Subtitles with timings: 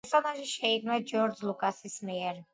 [0.05, 2.43] პერსონაჟი შეიქმნა ჯორჯ ლუკასის მიერ.